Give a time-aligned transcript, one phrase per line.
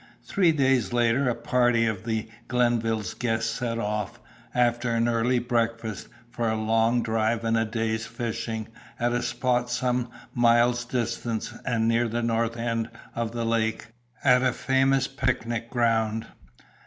[0.23, 4.19] Three days later a party of the Glenville's guests set off,
[4.55, 8.67] after an early breakfast, for a long drive and a day's fishing,
[8.99, 13.89] at a spot some miles distant and near the north end of the lake,
[14.23, 16.25] at a famous picnic ground.